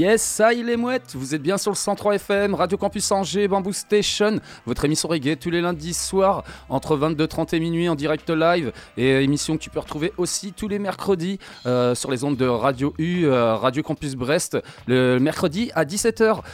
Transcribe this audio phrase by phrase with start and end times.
[0.00, 3.48] Yes, ça il est mouette, vous êtes bien sur le 103 FM, Radio Campus Angers,
[3.48, 8.30] Bamboo Station, votre émission reggae tous les lundis soirs entre 22h30 et minuit en direct
[8.30, 8.72] live.
[8.96, 12.46] Et émission que tu peux retrouver aussi tous les mercredis euh, sur les ondes de
[12.46, 16.44] Radio U, euh, Radio Campus Brest, le mercredi à 17h.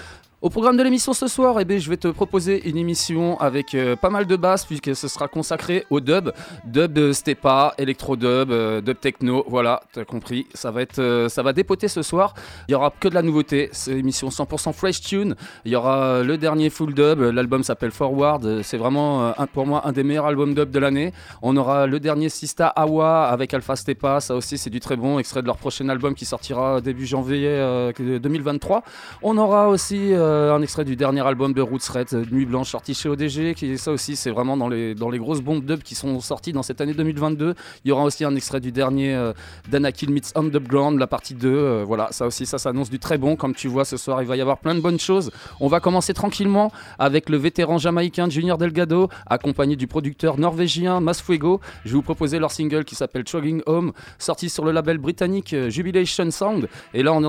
[0.46, 3.74] Au programme de l'émission ce soir, eh bien, je vais te proposer une émission avec
[3.74, 6.30] euh, pas mal de basses puisque ce sera consacré au dub,
[6.64, 11.28] dub de Stepa, électro dub, euh, dub techno, voilà, t'as compris, ça va être, euh,
[11.28, 12.32] ça va dépoter ce soir.
[12.68, 15.34] Il y aura que de la nouveauté, c'est une émission 100% fresh tune.
[15.64, 19.66] Il y aura le dernier full dub, l'album s'appelle Forward, c'est vraiment euh, un, pour
[19.66, 21.12] moi un des meilleurs albums dub de l'année.
[21.42, 25.18] On aura le dernier Sista Awa avec Alpha Stepa, ça aussi c'est du très bon,
[25.18, 28.84] extrait de leur prochain album qui sortira début janvier euh, 2023.
[29.22, 32.70] On aura aussi euh, un extrait du dernier album de Roots Red, euh, Nuit Blanche,
[32.70, 33.76] sorti chez ODG.
[33.76, 36.94] Ça aussi, c'est vraiment dans les, grosses bombes dub qui sont sorties dans cette année
[36.94, 37.54] 2022.
[37.84, 39.32] Il y aura aussi un extrait du dernier euh,
[39.68, 41.48] d'Anakin Meets Underground, la partie 2.
[41.48, 43.36] euh, voilà, ça aussi, ça s'annonce du très bon.
[43.36, 45.30] Comme tu vois, ce soir, il va y avoir plein de bonnes choses.
[45.60, 51.60] On va commencer tranquillement avec le vétéran jamaïcain Junior Delgado, accompagné du producteur norvégien Masfuego.
[51.84, 55.52] Je vais vous proposer leur single qui s'appelle Chugging Home, sorti sur le label britannique
[55.52, 56.68] euh, Jubilation Sound.
[56.94, 57.22] Et là, on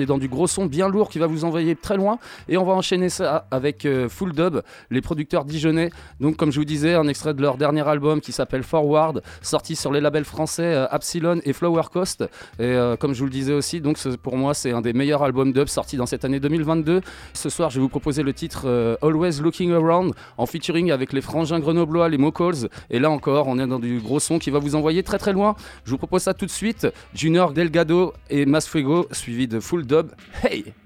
[0.00, 2.18] est dans du gros son bien lourd qui va vous envoyer très loin.
[2.48, 4.60] Et on va enchaîner ça avec euh, Full Dub,
[4.90, 5.90] les producteurs dijonnais.
[6.20, 9.76] Donc, comme je vous disais, un extrait de leur dernier album qui s'appelle Forward, sorti
[9.76, 12.22] sur les labels français euh, Absilon et Flower Coast.
[12.58, 15.22] Et euh, comme je vous le disais aussi, donc pour moi, c'est un des meilleurs
[15.22, 17.00] albums dub sortis dans cette année 2022.
[17.32, 21.12] Ce soir, je vais vous proposer le titre euh, Always Looking Around en featuring avec
[21.12, 22.68] les frangins grenoblois, les Mocals.
[22.90, 25.32] Et là encore, on est dans du gros son qui va vous envoyer très très
[25.32, 25.56] loin.
[25.84, 26.86] Je vous propose ça tout de suite.
[27.14, 30.10] Junior Delgado et Masfuego, suivi de Full Dub.
[30.42, 30.85] Hey!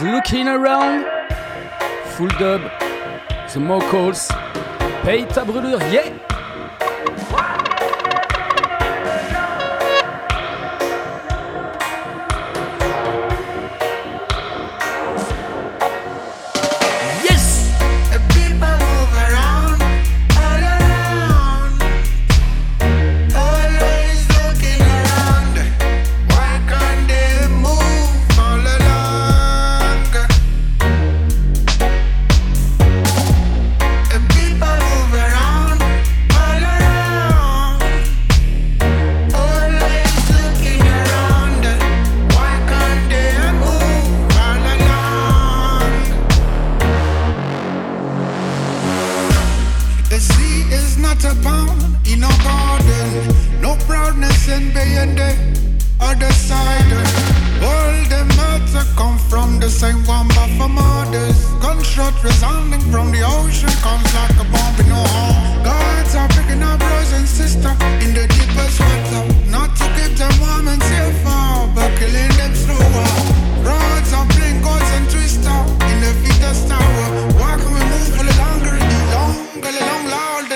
[0.00, 1.04] Looking Around,
[2.16, 2.62] Full Dub,
[3.52, 4.28] The More Calls,
[5.02, 6.31] Paye ta brûlure, yeah!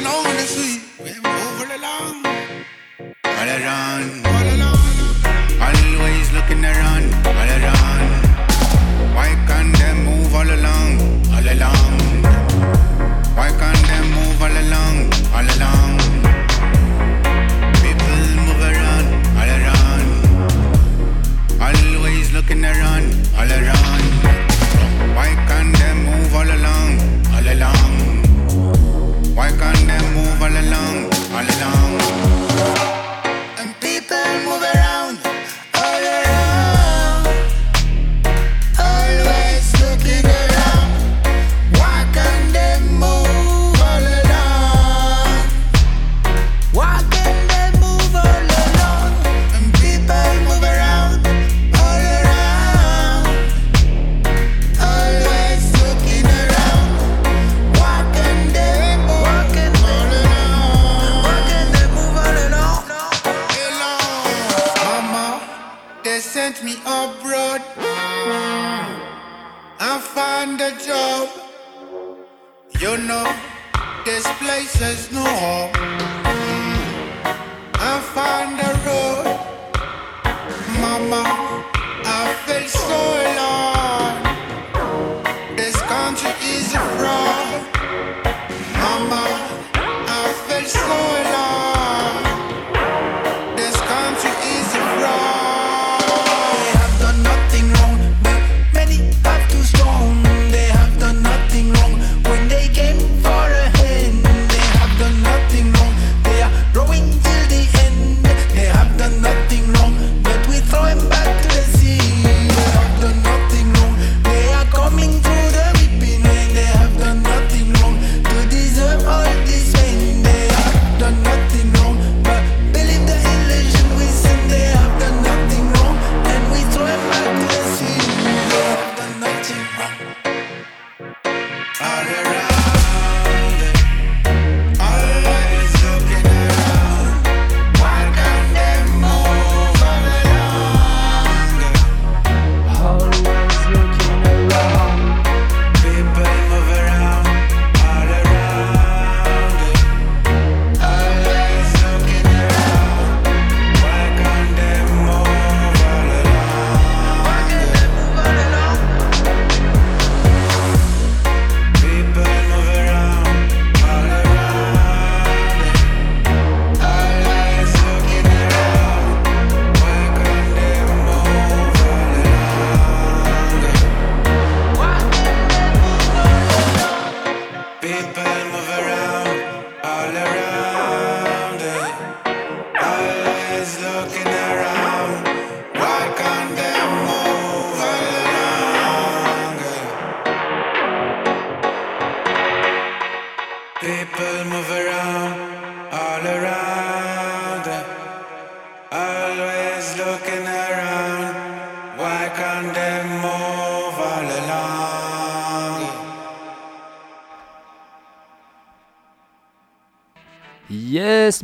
[0.00, 0.82] nothing over the sea.
[0.98, 2.26] We're moving along.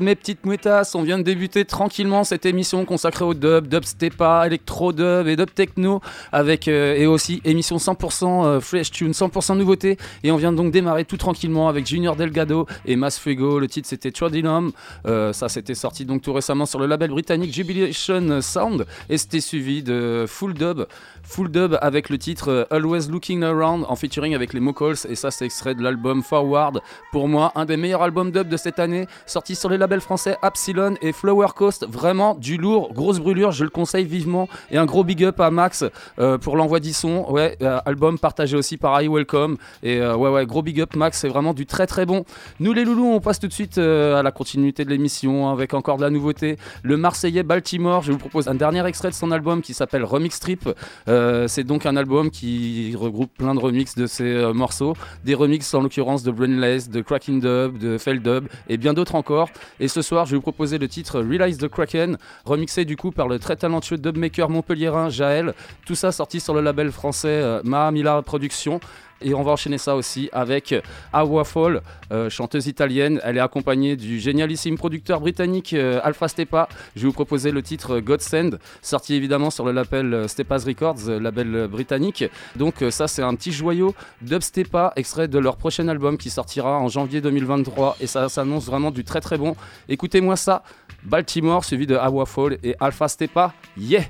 [0.01, 4.47] Mes petites mouettasses, on vient de débuter tranquillement cette émission consacrée au dub, dub stepa,
[4.47, 6.01] électro dub et dub techno,
[6.33, 9.99] avec euh, et aussi émission 100% euh, fresh tune, 100% nouveauté.
[10.23, 13.59] Et on vient donc démarrer tout tranquillement avec Junior Delgado et Mas Fuego.
[13.59, 14.73] Le titre c'était Tradinum.
[15.07, 19.41] Euh, ça c'était sorti donc tout récemment sur le label britannique Jubilation Sound et c'était
[19.41, 20.87] suivi de Full Dub.
[21.23, 25.15] Full dub avec le titre euh, Always Looking Around en featuring avec les Mocals et
[25.15, 26.81] ça c'est extrait de l'album Forward.
[27.13, 30.37] Pour moi, un des meilleurs albums dub de cette année, sorti sur les labels français
[30.45, 31.85] Epsilon et Flower Coast.
[31.89, 35.51] Vraiment du lourd, grosse brûlure, je le conseille vivement et un gros big up à
[35.51, 35.85] Max
[36.21, 37.27] euh, pour l'envoi du son.
[37.29, 40.95] Ouais, euh, album partagé aussi par I Welcome et euh, ouais ouais, gros big up
[40.95, 42.25] Max, c'est vraiment du très très bon.
[42.61, 45.97] Nous les loulous, on passe tout de suite à la continuité de l'émission avec encore
[45.97, 46.59] de la nouveauté.
[46.85, 50.39] Le Marseillais Baltimore, je vous propose un dernier extrait de son album qui s'appelle Remix
[50.39, 50.69] Trip.
[51.07, 55.83] C'est donc un album qui regroupe plein de remixes de ses morceaux, des remixes en
[55.83, 59.49] l'occurrence de Brainless, de Cracking Dub, de Fell Dub et bien d'autres encore.
[59.83, 63.11] Et ce soir, je vais vous proposer le titre Realize the Kraken, remixé du coup
[63.11, 65.55] par le très talentueux dubmaker montpelliérain Jaël.
[65.85, 68.79] Tout ça sorti sur le label français euh, Mahamila Productions.
[69.25, 70.75] Et on va enchaîner ça aussi avec
[71.13, 73.21] Awa Fall, euh, chanteuse italienne.
[73.25, 76.69] Elle est accompagnée du génialissime producteur britannique euh, Alpha Stepa.
[76.97, 81.09] Je vais vous proposer le titre Godsend, sorti évidemment sur le label euh, Stepa's Records,
[81.09, 82.25] euh, label euh, britannique.
[82.57, 86.79] Donc euh, ça c'est un petit joyau dubstepa, extrait de leur prochain album qui sortira
[86.79, 87.97] en janvier 2023.
[88.01, 89.57] Et ça s'annonce vraiment du très très bon.
[89.89, 90.63] Écoutez-moi ça,
[91.05, 93.53] Baltimore suivi de Awa Fall et Alpha Stepa.
[93.77, 94.03] Yeah!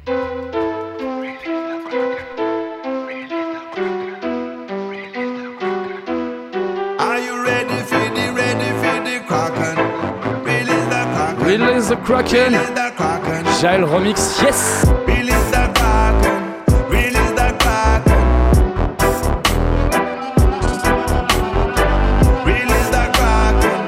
[11.53, 13.45] Release the Kraken, Release the kraken.
[13.61, 14.87] Jaël Remix, yes!
[15.07, 16.41] Release the kraken.
[16.89, 18.23] Release the kraken.
[22.49, 23.81] Release the kraken.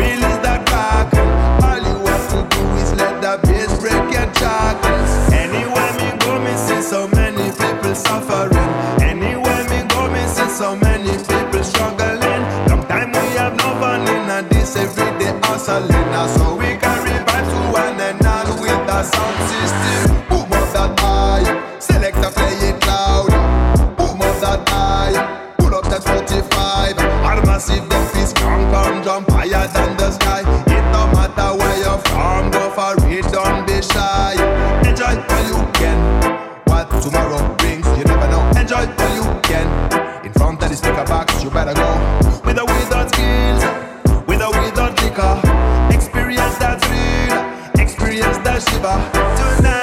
[0.00, 1.28] Release the kraken.
[1.60, 5.12] All you have to do is let the bass break your shackles.
[5.44, 8.70] Anywhere me go, me see so many people suffering.
[9.04, 12.42] Anywhere me go, me see so many people struggling.
[12.64, 16.39] Long we have no fun in this everyday hustling.
[19.04, 20.20] Sound system.
[20.52, 23.30] Up that a play it loud.
[23.96, 24.64] Boom up that
[25.58, 26.98] pull up that 45.
[26.98, 30.40] All massive death is come, jump higher than the sky.
[30.66, 34.34] It matter where you're from, go for it, don't be shy.
[34.88, 35.14] Enjoy
[35.48, 35.98] you can.
[36.66, 38.42] What tomorrow brings, you never know.
[38.60, 39.68] Enjoy while you can.
[40.24, 41.90] In front of the sticker box, you better go.
[42.44, 42.99] With or without
[48.60, 49.10] receiver
[49.56, 49.79] tonight.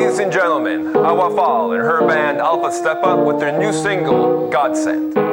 [0.00, 4.48] Ladies and gentlemen, Hawa Fal and her band Alpha Step Up with their new single,
[4.48, 5.29] Godsend.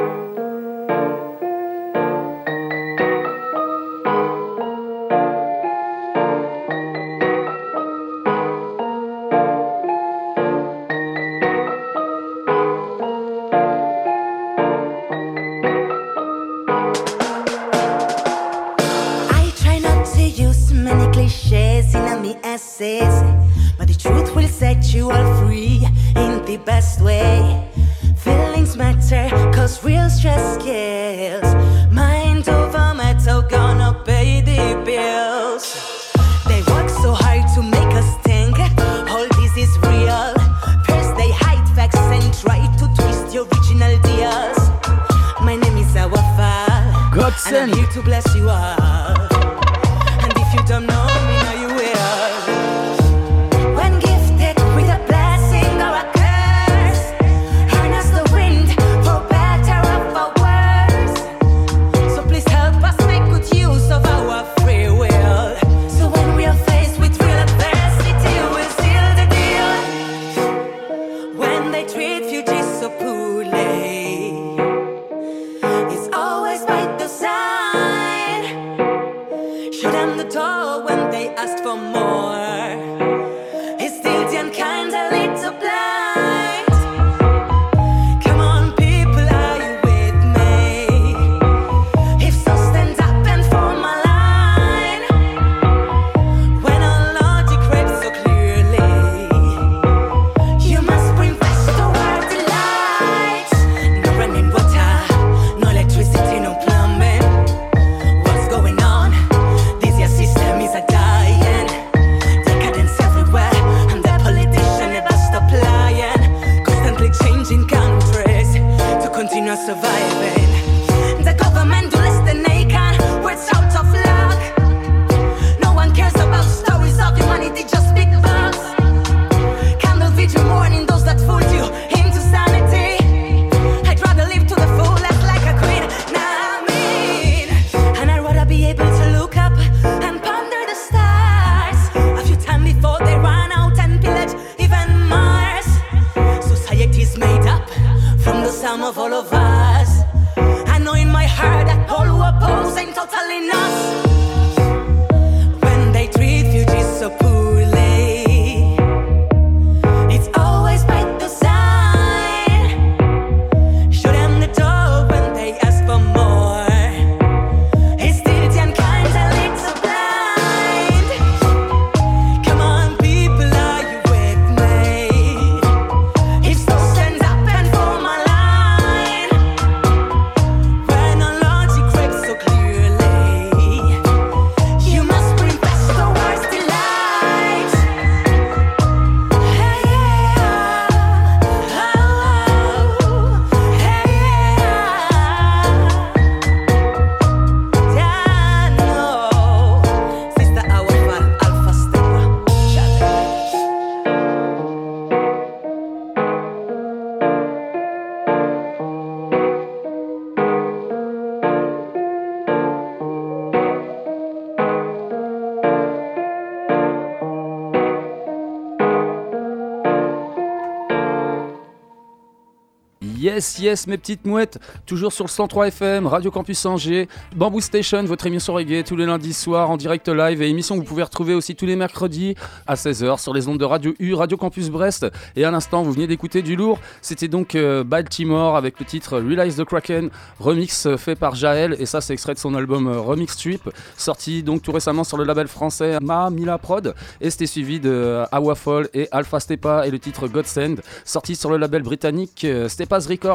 [223.38, 228.02] Yes, yes, mes petites mouettes, toujours sur le 103 FM, Radio Campus Angers, Bamboo Station,
[228.02, 231.04] votre émission reggae tous les lundis soirs en direct live et émission que vous pouvez
[231.04, 232.34] retrouver aussi tous les mercredis
[232.66, 235.06] à 16h sur les ondes de Radio U, Radio Campus Brest.
[235.36, 236.80] Et à l'instant, vous venez d'écouter du lourd.
[237.00, 241.76] C'était donc euh, Baltimore avec le titre Realize the Kraken, remix euh, fait par Jaël
[241.78, 245.16] et ça c'est extrait de son album euh, Remix Trip, sorti donc tout récemment sur
[245.16, 249.92] le label français Ma Mila Prod et c'était suivi de Awafol et Alpha Stepa et
[249.92, 253.27] le titre Godsend, sorti sur le label britannique Stepa's Records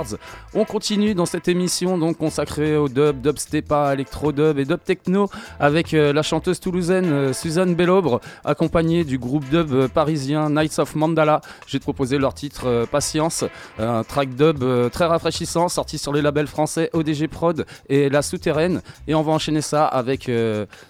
[0.54, 4.80] on continue dans cette émission donc consacrée au dub, dub dubstep, électro dub et dub
[4.84, 5.30] techno
[5.60, 10.80] avec euh, la chanteuse toulousaine euh, Suzanne Bellobre accompagnée du groupe dub euh, parisien Knights
[10.80, 11.42] of Mandala.
[11.68, 13.44] J'ai proposé leur titre Patience,
[13.80, 18.82] un track dub très rafraîchissant sorti sur les labels français ODG Prod et La Souterraine
[19.08, 20.30] et on va enchaîner ça avec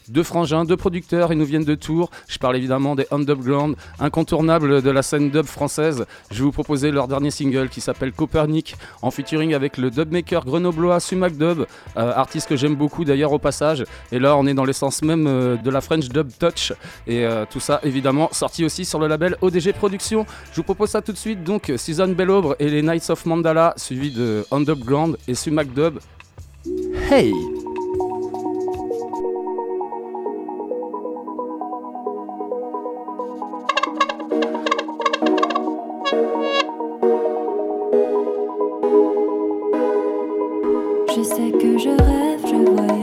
[0.09, 2.09] deux frangins, deux producteurs, ils nous viennent de Tours.
[2.27, 6.05] Je parle évidemment des Underground, incontournables de la scène dub française.
[6.31, 10.45] Je vais vous proposer leur dernier single qui s'appelle Copernic en featuring avec le dubmaker
[10.45, 11.65] grenoblois Sumac Dub,
[11.97, 13.85] euh, artiste que j'aime beaucoup d'ailleurs au passage.
[14.11, 16.73] Et là, on est dans l'essence même euh, de la French Dub Touch.
[17.07, 20.25] Et euh, tout ça, évidemment, sorti aussi sur le label ODG Productions.
[20.51, 21.43] Je vous propose ça tout de suite.
[21.43, 25.99] Donc, Season Bellaubre et les Knights of Mandala, suivi de Underground et Sumac Dub.
[27.11, 27.33] Hey!
[41.15, 43.02] Je sais que je rêve, je voyage.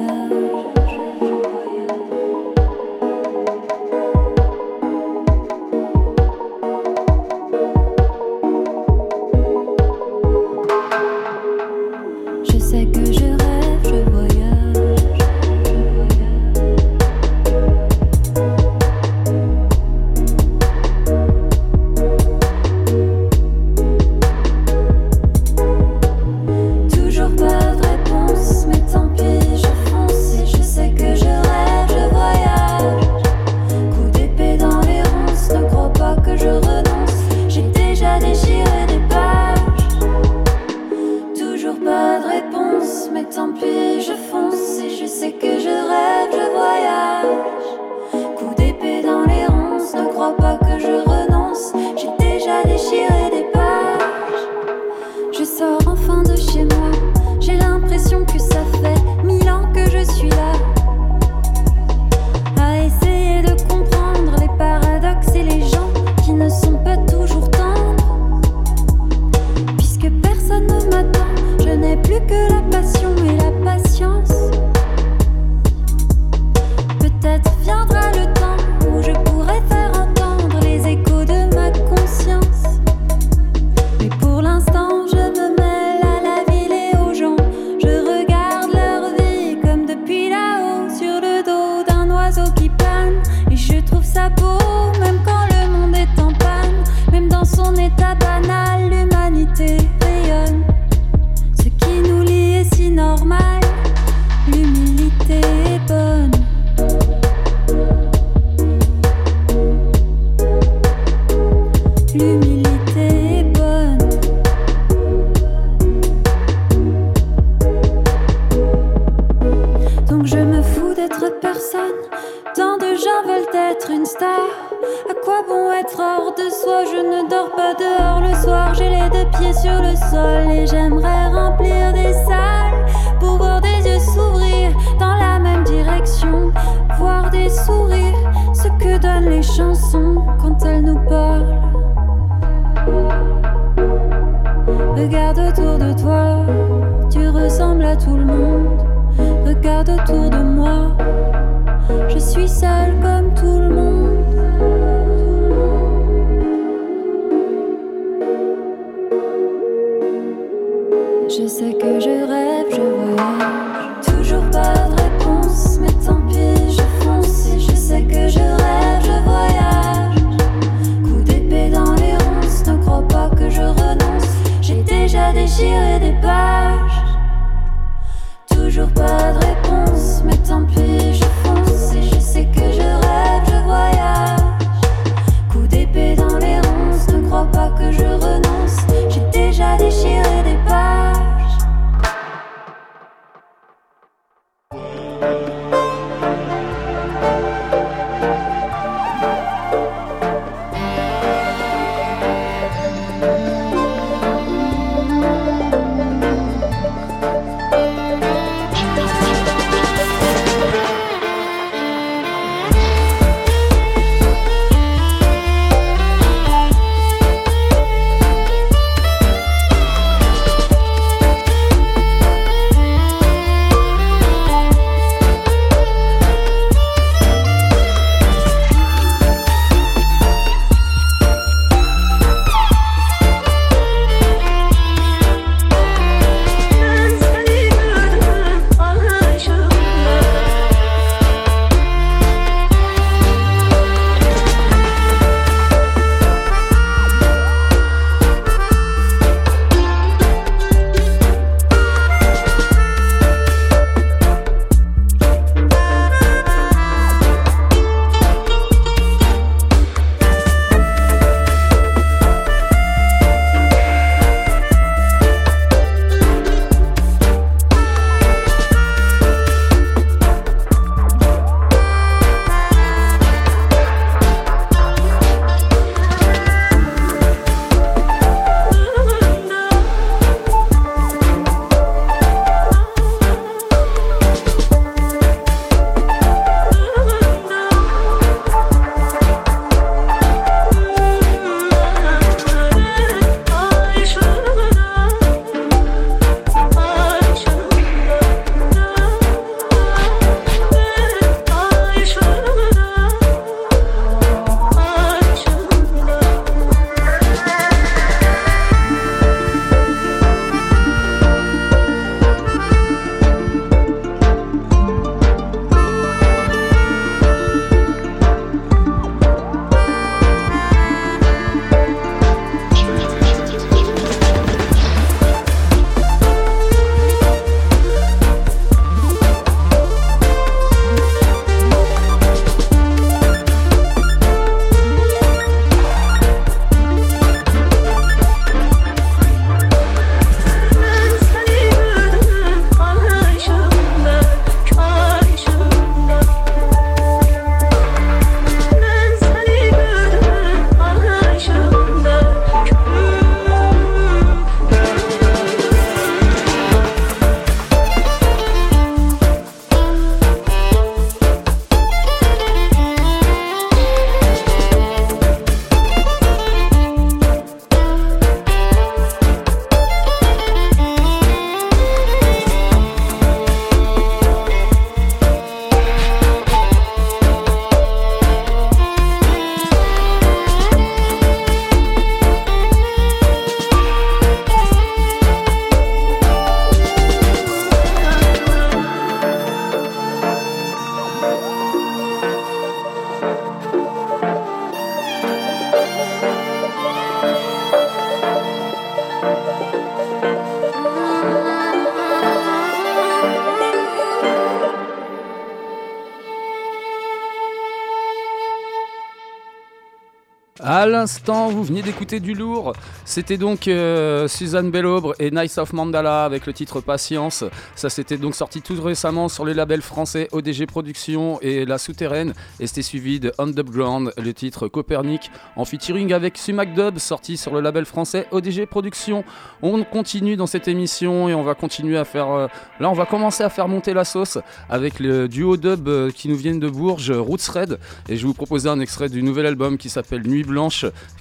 [410.72, 412.74] À l'instant, vous veniez d'écouter du lourd.
[413.04, 417.42] C'était donc euh, Suzanne Bellobre et Nice of Mandala avec le titre Patience.
[417.74, 422.34] Ça s'était donc sorti tout récemment sur les labels français ODG Productions et La Souterraine.
[422.60, 427.52] Et c'était suivi de Underground, le titre Copernic en featuring avec Sumac Dub, sorti sur
[427.52, 429.24] le label français ODG Productions.
[429.62, 432.30] On continue dans cette émission et on va continuer à faire.
[432.30, 432.46] euh,
[432.78, 436.28] là, on va commencer à faire monter la sauce avec le duo dub euh, qui
[436.28, 437.80] nous viennent de Bourges, Roots Red.
[438.08, 440.59] Et je vais vous proposer un extrait du nouvel album qui s'appelle Nuit Blanche,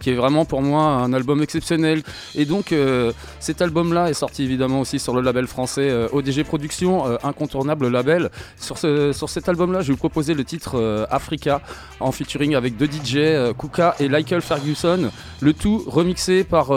[0.01, 2.03] qui est vraiment pour moi un album exceptionnel.
[2.35, 6.43] Et donc, euh, cet album-là est sorti évidemment aussi sur le label français euh, ODG
[6.43, 8.29] Productions, euh, incontournable label.
[8.57, 11.61] Sur, ce- sur cet album-là, je vais vous proposer le titre Africa
[11.99, 15.11] en featuring avec deux DJ, Kuka et Michael Ferguson.
[15.41, 16.71] Le tout remixé par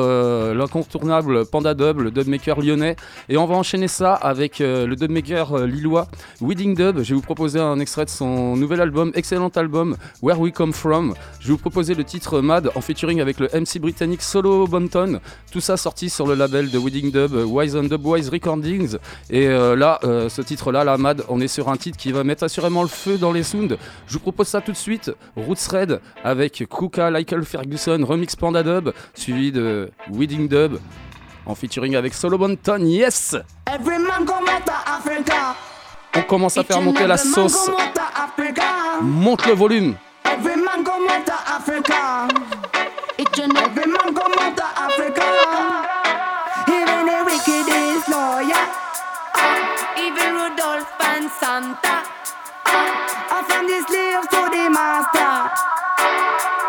[0.55, 2.97] l'incontournable Panda Dub, le dubmaker lyonnais.
[3.29, 6.09] Et on va enchaîner ça avec le dubmaker lillois
[6.41, 6.99] Wedding Dub.
[7.03, 10.73] Je vais vous proposer un extrait de son nouvel album, excellent album Where We Come
[10.73, 11.15] From.
[11.41, 12.41] Je vais vous proposer le titre
[12.75, 15.21] En featuring avec le MC britannique Solo Bonton.
[15.51, 18.99] Tout ça sorti sur le label de Wedding Dub, euh, Wise and Dubwise Recordings.
[19.31, 22.25] Et euh, là, euh, ce titre-là, la Mad, on est sur un titre qui va
[22.25, 23.77] mettre assurément le feu dans les sounds.
[24.07, 25.11] Je vous propose ça tout de suite.
[25.35, 30.79] Roots Red avec Kuka, Michael Ferguson, remix Panda Dub, suivi de Wedding Dub
[31.47, 32.85] en featuring avec Solo Bonton.
[32.85, 33.35] Yes!
[33.67, 34.27] Every man.
[36.15, 37.71] On commence à faire monter la sauce.
[39.01, 39.95] Monte le volume.
[41.03, 42.29] Come out Africa.
[43.19, 45.27] Each and every man come out of Africa.
[46.71, 48.63] Even the wicked is loyal.
[49.99, 52.07] Even Rudolph and Santa.
[53.35, 55.51] Are from the slaves to the master.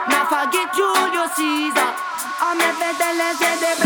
[0.10, 1.78] Now forget Julius Caesar.
[1.78, 3.83] Uh, I'm never telling say the black, the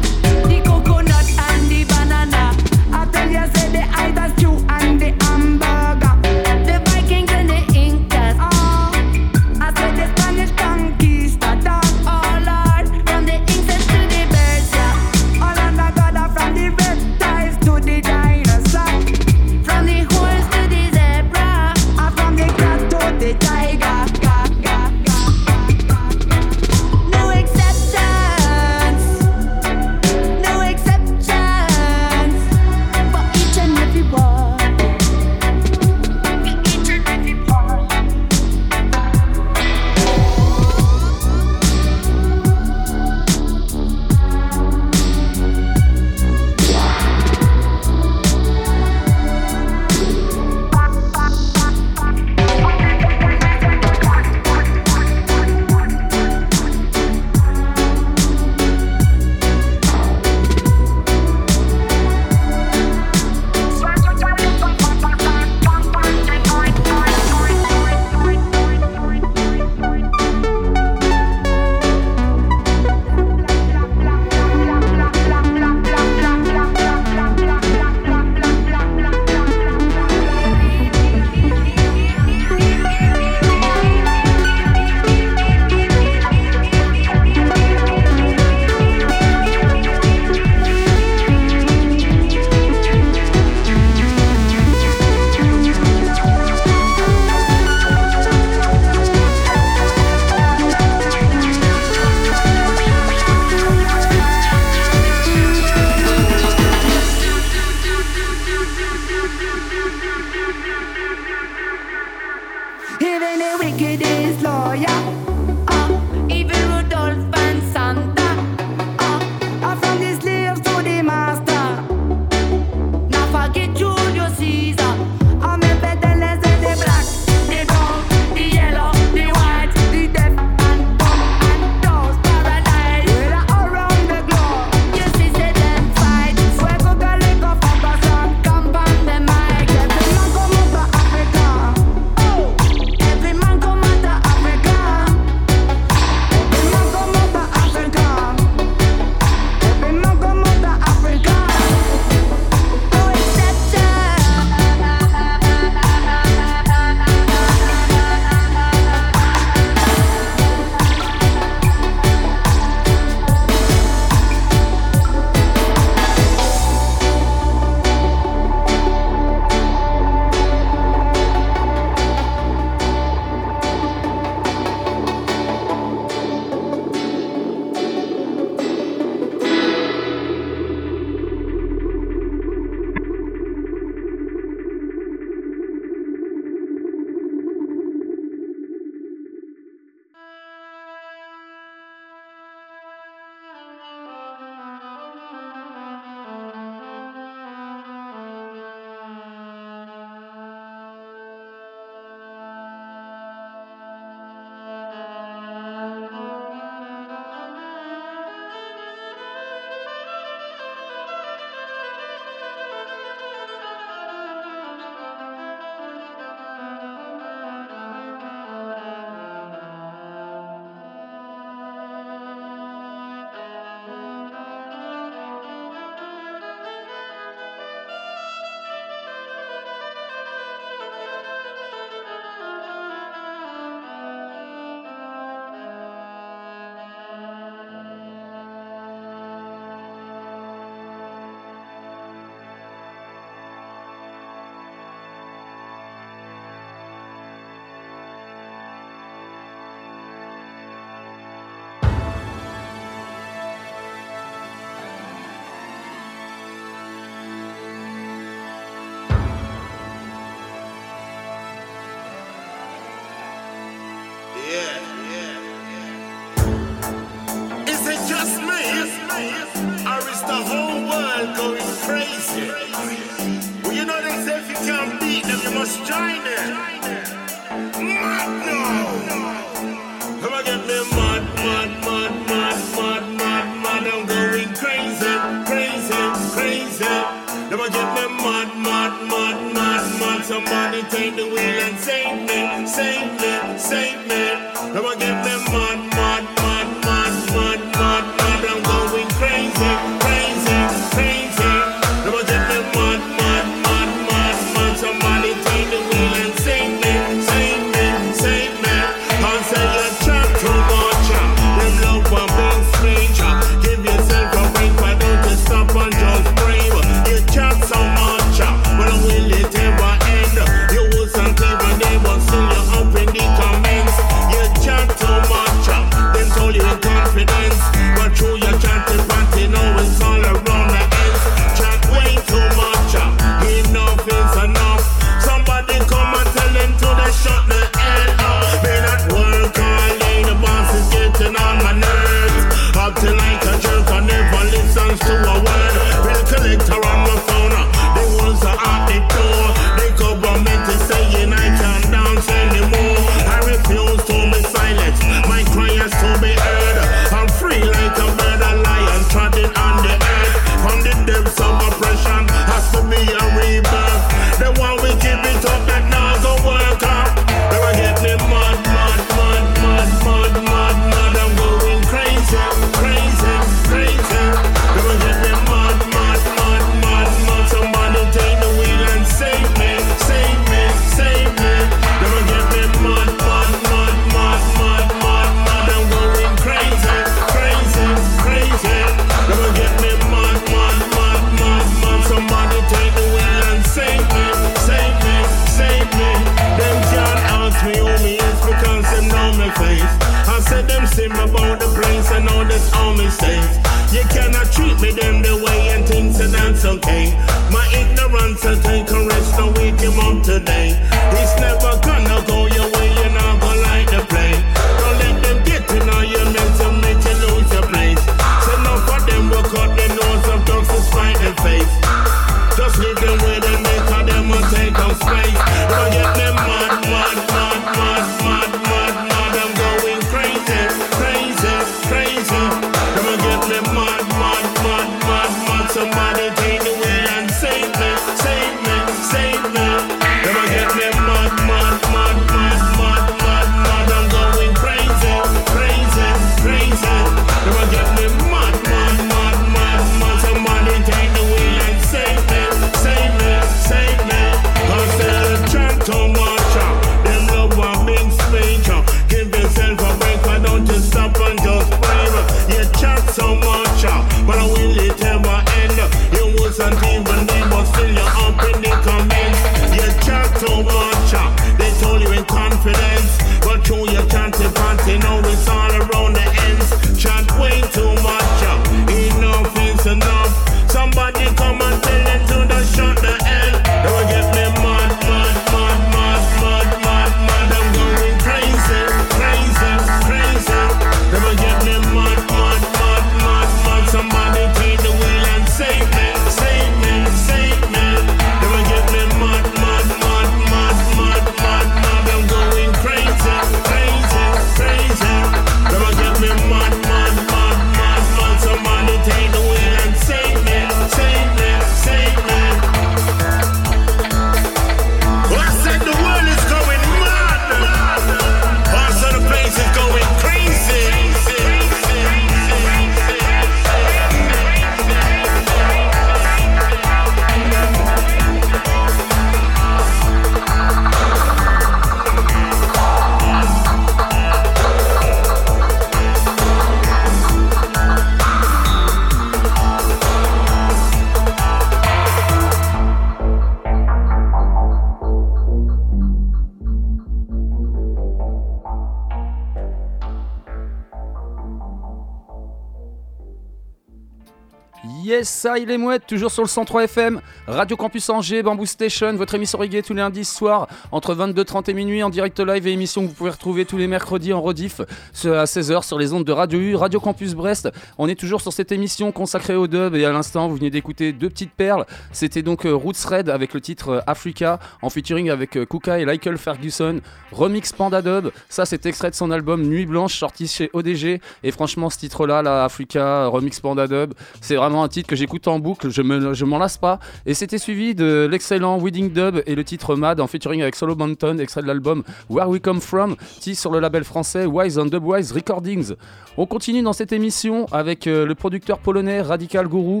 [555.42, 559.34] ça, il est mouette, toujours sur le 103 FM, Radio Campus Angers, Bamboo Station, votre
[559.34, 563.02] émission reggae tous les lundis soirs entre 22h30 et minuit en direct live et émission
[563.02, 564.82] que vous pouvez retrouver tous les mercredis en rediff
[565.24, 567.68] à 16h sur les ondes de Radio U, Radio Campus Brest.
[567.98, 571.12] On est toujours sur cette émission consacrée au dub et à l'instant, vous venez d'écouter
[571.12, 571.86] deux petites perles.
[572.12, 575.98] C'était donc euh, Roots Red avec le titre euh, Africa en featuring avec euh, Kuka
[575.98, 577.00] et Michael Ferguson,
[577.32, 578.30] remix Panda Dub.
[578.48, 582.42] Ça, c'est extrait de son album Nuit Blanche sorti chez ODG et franchement, ce titre-là,
[582.42, 585.16] là, Africa, remix Panda Dub, c'est vraiment un titre que
[585.46, 586.98] en boucle, je me, je m'en lasse pas.
[587.26, 590.94] Et c'était suivi de l'excellent Wedding Dub et le titre Mad en featuring avec Solo
[590.94, 594.86] Mountain, extrait de l'album Where We Come From, titre sur le label français Wise and
[594.86, 595.94] Dubwise Recordings.
[596.38, 600.00] On continue dans cette émission avec euh, le producteur polonais Radical Guru,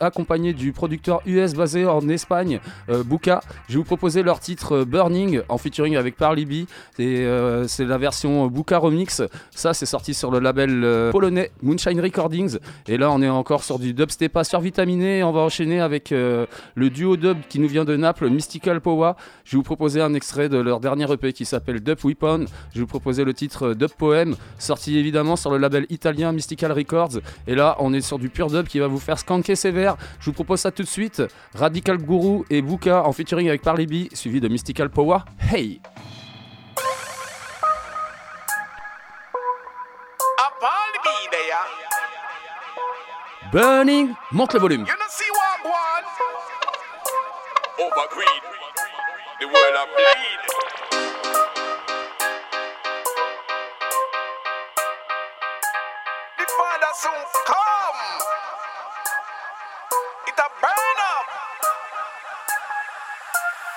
[0.00, 3.40] accompagné du producteur US basé en Espagne, euh, Buka.
[3.68, 6.52] Je vais vous proposer leur titre euh, Burning en featuring avec Parly B.
[6.98, 7.26] Et,
[7.66, 9.22] c'est la version Buka Remix.
[9.50, 12.58] Ça, c'est sorti sur le label polonais Moonshine Recordings.
[12.86, 13.94] Et là, on est encore sur du
[14.38, 15.22] dubstepa survitaminé.
[15.22, 19.12] On va enchaîner avec euh, le duo dub qui nous vient de Naples, Mystical Power.
[19.44, 22.46] Je vais vous proposer un extrait de leur dernier EP qui s'appelle Dub Weapon.
[22.70, 26.32] Je vais vous proposer le titre euh, Dub Poem, sorti évidemment sur le label italien
[26.32, 27.20] Mystical Records.
[27.46, 29.96] Et là, on est sur du pur dub qui va vous faire skanker sévère.
[30.20, 31.22] Je vous propose ça tout de suite.
[31.54, 35.18] Radical Guru et Buka en featuring avec Parley B, suivi de Mystical Power.
[35.52, 35.80] Hey!
[60.28, 61.26] It a burn up.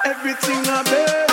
[0.03, 1.30] Everything I burn,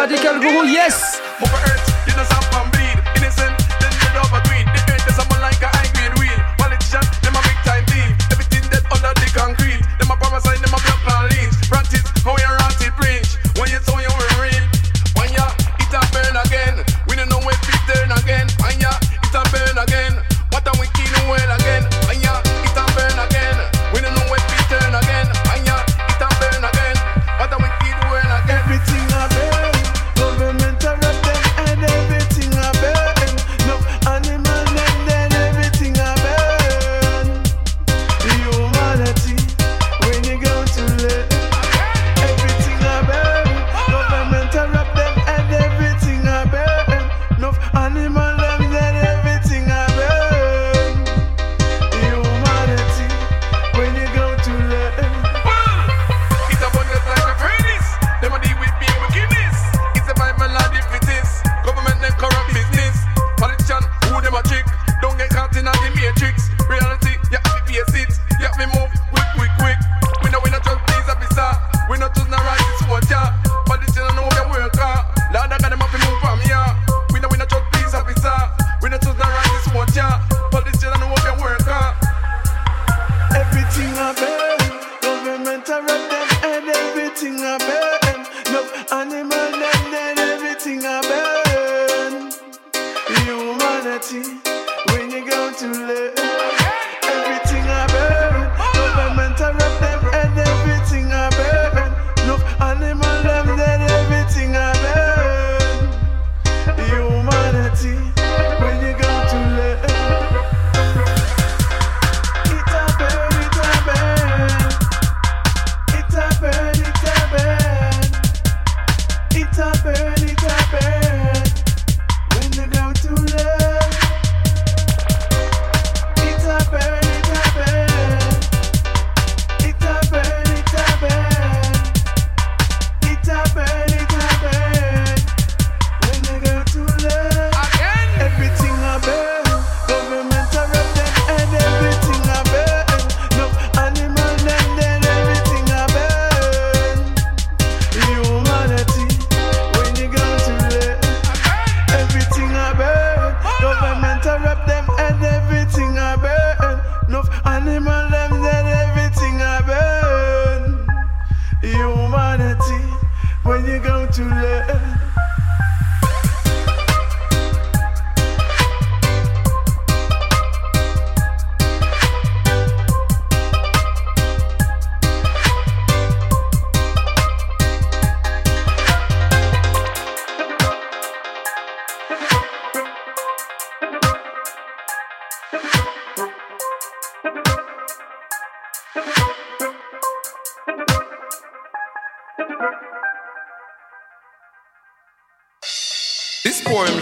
[0.00, 1.20] Radical Guru, yes!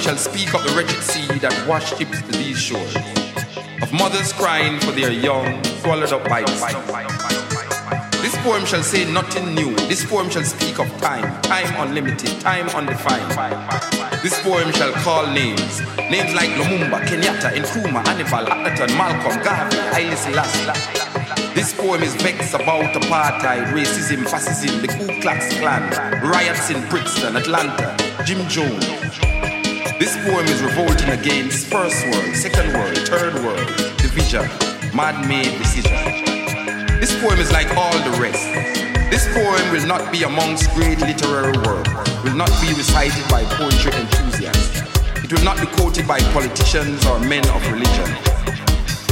[0.08, 2.96] Shall speak of the wretched sea that washed ships to these shores,
[3.82, 6.48] of mothers crying for their young, swallowed up by the.
[8.22, 9.76] This poem shall say nothing new.
[9.84, 13.28] This poem shall speak of time, time unlimited, time undefined.
[14.22, 20.16] This poem shall call names, names like Lumumba, Kenyatta, Nkrumah, Hannibal, Atherton, Malcolm, Garvey, Haile
[20.16, 21.52] Selassie.
[21.52, 25.84] This poem is vexed about apartheid, racism, fascism, the Ku Klux Klan,
[26.24, 27.94] riots in Brixton, Atlanta,
[28.24, 29.27] Jim Jones.
[29.98, 33.66] This poem is revolting against first world, second world, third world,
[33.98, 34.46] division,
[34.94, 35.98] man-made decision.
[37.00, 38.46] This poem is like all the rest.
[39.10, 41.84] This poem will not be amongst great literary work,
[42.22, 44.82] will not be recited by poetry enthusiasts.
[45.24, 48.37] It will not be quoted by politicians or men of religion.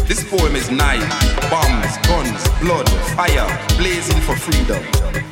[0.09, 1.02] This poem is knife,
[1.50, 3.46] bombs, guns, blood, fire,
[3.76, 4.82] blazing for freedom.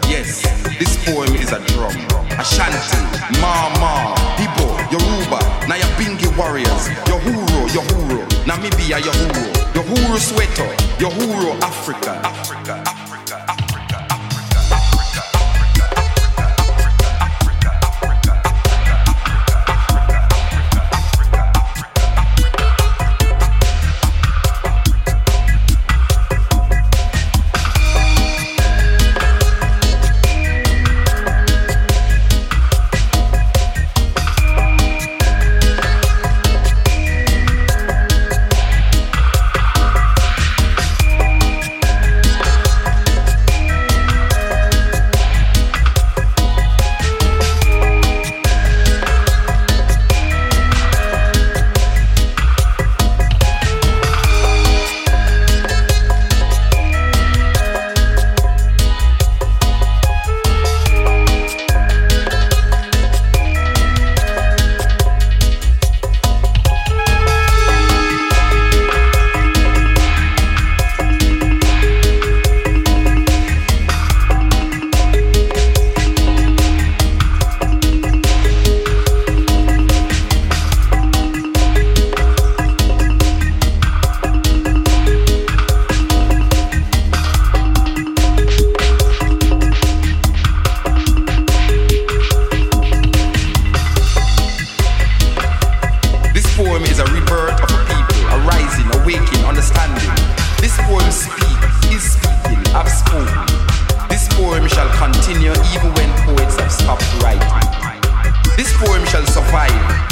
[0.09, 0.43] Yes,
[0.79, 1.95] this poem is a drum.
[2.39, 2.99] Ashanti,
[3.41, 5.39] Mama, Igbo, Yoruba,
[5.71, 10.69] Nyabingi warriors, Yohuro, Yohuro, Namibia, Yohuro, Yohuro Sweater,
[10.99, 12.84] Yohuro Africa, Africa.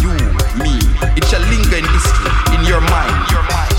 [0.00, 0.14] You,
[0.58, 0.78] me.
[1.16, 3.30] It shall linger in history, in your mind.
[3.30, 3.71] Your mind.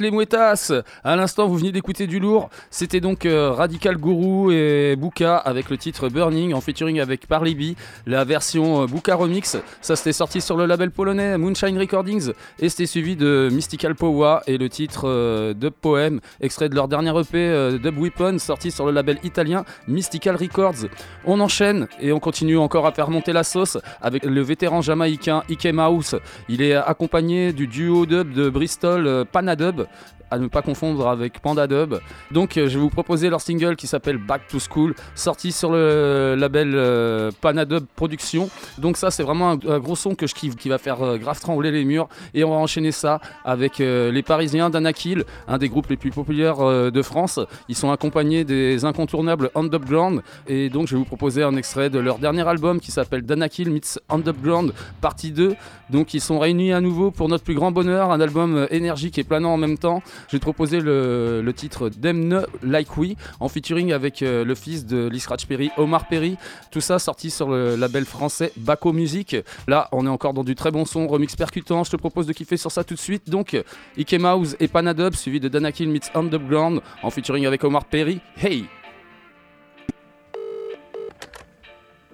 [0.00, 0.70] Les mouettas
[1.02, 2.50] À l'instant, vous venez d'écouter du lourd.
[2.70, 7.54] C'était donc euh, Radical Guru et Buka avec le titre Burning en featuring avec Parley
[7.54, 7.74] B,
[8.06, 9.56] la version euh, Buka Remix.
[9.80, 14.42] Ça, c'était sorti sur le label polonais Moonshine Recordings et c'était suivi de Mystical Powa
[14.46, 18.86] et le titre euh, Dub Poem, extrait de leur dernier EP Dub Weapon, sorti sur
[18.86, 20.86] le label italien Mystical Records.
[21.24, 25.42] On enchaîne et on continue encore à faire monter la sauce avec le vétéran jamaïcain
[25.48, 26.18] Ike Mouse.
[26.48, 29.24] Il est accompagné du duo dub de Bristol euh,
[29.78, 29.88] sábado
[30.30, 31.96] à ne pas confondre avec Panda Dub.
[32.30, 35.72] Donc euh, je vais vous proposer leur single qui s'appelle Back to School, sorti sur
[35.72, 38.50] le label euh, Panadub Productions.
[38.78, 41.40] Donc ça c'est vraiment un, gros son que je kiffe, qui va faire euh, grave
[41.40, 42.08] trembler les murs.
[42.34, 46.10] Et on va enchaîner ça avec euh, les Parisiens d'Anakil, un des groupes les plus
[46.10, 47.40] populaires de France.
[47.68, 50.22] Ils sont accompagnés des incontournables Underground.
[50.46, 53.70] Et donc je vais vous proposer un extrait de leur dernier album qui s'appelle Danakil
[53.70, 55.54] Meets Underground partie 2.
[55.90, 59.24] Donc ils sont réunis à nouveau pour notre plus grand bonheur, un album énergique et
[59.24, 60.02] planant en même temps.
[60.26, 64.54] Je vais te proposer le, le titre Demne Like We en featuring avec euh, le
[64.54, 66.36] fils de Lee Scratch Perry, Omar Perry.
[66.70, 69.36] Tout ça sorti sur le label français Baco Music.
[69.66, 71.84] Là, on est encore dans du très bon son, remix percutant.
[71.84, 73.28] Je te propose de kiffer sur ça tout de suite.
[73.30, 73.56] Donc,
[73.96, 78.20] Ike Mouse et Panadub, suivi de Danakil Meets Underground en featuring avec Omar Perry.
[78.36, 78.64] Hey!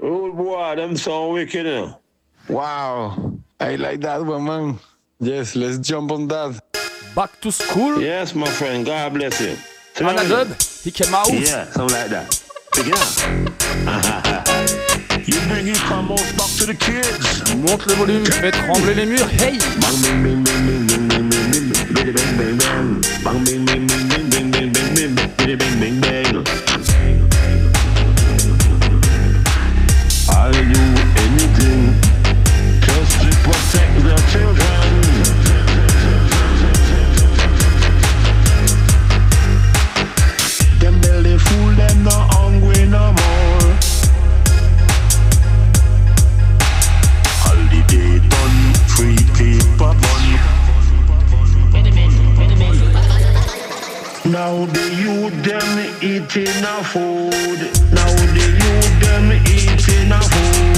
[0.03, 1.67] Old boy, them sound wicked.
[1.67, 1.87] eh?
[2.49, 4.79] Wow, I like that one, man.
[5.19, 6.61] Yes, let's jump on that.
[7.15, 8.01] Back to school.
[8.01, 8.85] Yes, my friend.
[8.85, 9.57] God bless you.
[9.95, 10.51] Panadub,
[10.85, 11.31] Ike Mouse.
[11.31, 12.27] Yeah, something like that.
[12.77, 14.49] Up.
[15.29, 17.55] you bring your combos back to the kids.
[17.55, 19.29] Monte le volume, fais trembler les murs.
[19.39, 19.59] Hey!
[19.81, 20.45] Bang, bang.
[23.23, 23.75] Bang, bang.
[54.45, 57.61] Now the youth them eating a food.
[57.95, 60.74] Now the youth them eating a food.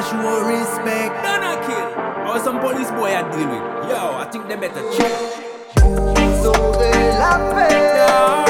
[0.00, 1.24] Better show respect.
[1.24, 2.30] No, no, kill.
[2.30, 3.90] Or some police boy I deal with.
[3.90, 5.48] Yo, I think they better chill.
[6.42, 8.47] Sauver la paix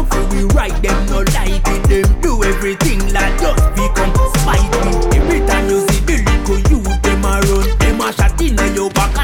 [0.00, 1.82] are for we right, them no like it.
[1.88, 4.92] Them do everything like just become spite me.
[5.18, 7.78] Every time you see the little youth, them a run.
[7.78, 9.16] Them a shot in your back,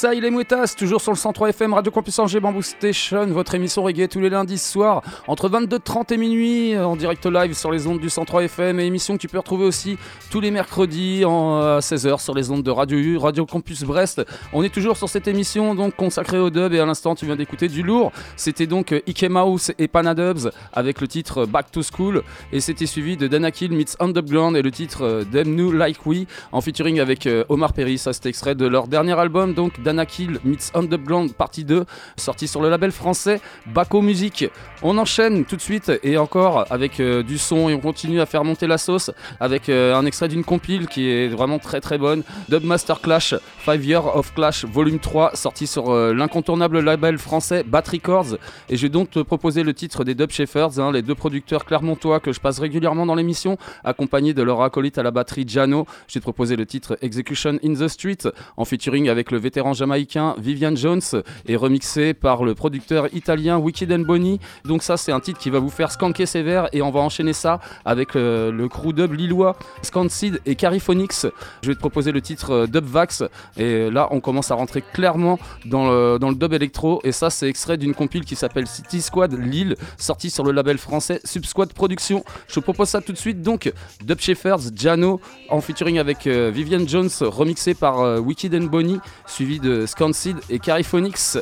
[0.00, 3.54] ça, il est Mouetas, toujours sur le 103 FM, Radio Campus Angers, Bamboo Station, votre
[3.54, 7.70] émission reggae tous les lundis soirs, entre 22h30 et minuit, euh, en direct live sur
[7.70, 9.98] les ondes du 103 FM, et émission que tu peux retrouver aussi
[10.30, 13.82] tous les mercredis en, euh, à 16h sur les ondes de Radio U, Radio Campus
[13.84, 14.22] Brest.
[14.54, 17.36] On est toujours sur cette émission donc consacrée au dub, et à l'instant tu viens
[17.36, 18.10] d'écouter du lourd.
[18.36, 22.22] C'était donc euh, Ike Mouse et Panadubs avec le titre Back to School,
[22.54, 26.24] et c'était suivi de Danakil meets Underground et le titre euh, Them New Like We,
[26.52, 30.38] en featuring avec euh, Omar Perry, ça c'est extrait de leur dernier album, donc Danakil
[30.44, 31.84] meets Underground partie 2,
[32.16, 34.48] sorti sur le label français Baco Music.
[34.82, 38.26] On enchaîne tout de suite et encore avec euh, du son et on continue à
[38.26, 39.10] faire monter la sauce
[39.40, 43.34] avec euh, un extrait d'une compile qui est vraiment très très bonne, Dub Master Clash
[43.64, 48.36] 5 Years of Clash Volume 3, sorti sur euh, l'incontournable label français Bat Records.
[48.68, 51.64] Et je vais donc te proposer le titre des Dub Shepherds, hein, les deux producteurs
[51.64, 55.84] clermontois que je passe régulièrement dans l'émission, accompagnés de leur acolyte à la batterie Jano.
[56.06, 58.18] Je vais te proposer le titre Execution in the Street
[58.56, 61.00] en featuring avec le vétéran jamaïcain Vivian Jones
[61.46, 64.38] et remixé par le producteur italien Wicked and Bonnie.
[64.66, 67.32] Donc ça c'est un titre qui va vous faire skanker sévère et on va enchaîner
[67.32, 71.26] ça avec euh, le crew dub lillois Scancid et Cariphonix.
[71.62, 73.24] Je vais te proposer le titre euh, Dub Vax
[73.56, 77.30] et là on commence à rentrer clairement dans le, dans le dub électro et ça
[77.30, 81.72] c'est extrait d'une compile qui s'appelle City Squad Lille sortie sur le label français Subsquad
[81.72, 82.22] Productions.
[82.48, 83.72] Je te propose ça tout de suite donc
[84.04, 89.58] Dub Shepherds Jano en featuring avec euh, Vivian Jones remixé par Wicked and Bonnie suivi
[89.58, 91.38] de Scancid et Cariphonix.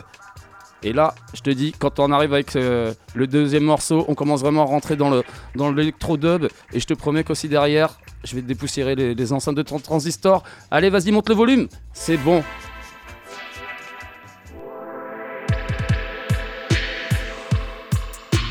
[0.82, 4.40] Et là, je te dis, quand on arrive avec euh, le deuxième morceau, on commence
[4.40, 5.24] vraiment à rentrer dans le
[5.56, 6.48] dans l'électro-dub.
[6.72, 10.44] Et je te promets qu'aussi derrière, je vais te dépoussiérer les, enceintes de ton transistor.
[10.70, 11.68] Allez, vas-y, monte le volume.
[11.92, 12.44] C'est bon.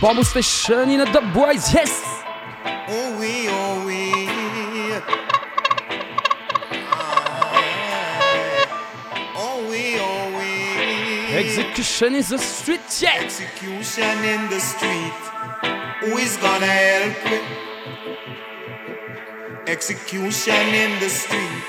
[0.02, 2.04] Bamboo Station in a dub boys, yes!
[2.90, 4.37] Oh oui, oh oui.
[11.38, 13.22] Execution is a street, yeah!
[13.22, 15.14] Execution in the street.
[16.02, 17.40] Who is gonna help me?
[19.68, 21.64] Execution in the street.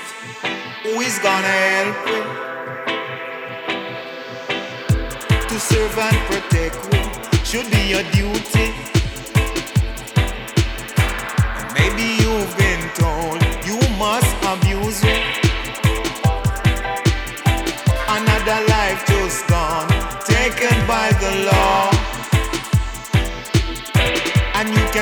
[0.81, 2.19] Who is gonna help me?
[5.49, 7.01] To serve and protect me
[7.45, 8.73] should be your duty.
[11.77, 12.78] Maybe you've been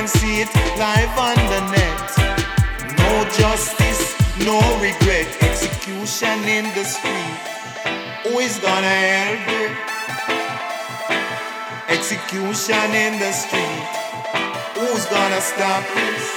[0.08, 2.10] see it live on the net.
[2.98, 5.28] No justice, no regret.
[5.42, 7.38] Execution in the street.
[8.24, 9.68] Who is gonna help you?
[11.90, 13.88] Execution in the street.
[14.76, 16.37] Who's gonna stop this?